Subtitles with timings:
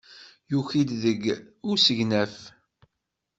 [0.51, 1.23] Yuki-d deg
[1.71, 2.35] usegnaf.